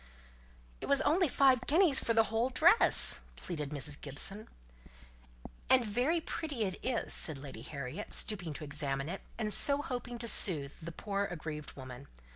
"It 0.81 0.87
was 0.87 1.03
only 1.03 1.27
five 1.27 1.67
guineas 1.67 1.99
for 1.99 2.15
the 2.15 2.23
whole 2.33 2.49
dress," 2.49 3.21
pleaded 3.35 3.69
Mrs. 3.69 4.01
Gibson. 4.01 4.47
"And 5.69 5.85
very 5.85 6.19
pretty 6.19 6.63
it 6.63 6.83
is," 6.83 7.13
said 7.13 7.37
Lady 7.37 7.61
Harriet, 7.61 8.11
stooping 8.11 8.53
to 8.53 8.63
examine 8.63 9.09
it, 9.09 9.21
and 9.37 9.53
so 9.53 9.83
hoping 9.83 10.17
to 10.17 10.27
soothe 10.27 10.73
the 10.81 10.91
poor 10.91 11.25
aggrieved 11.25 11.73
woman. 11.75 12.07